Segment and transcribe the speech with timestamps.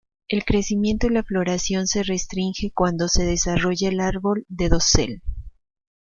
[0.27, 5.21] El crecimiento y la floración se restringe cuando se desarrolla el árbol de dosel.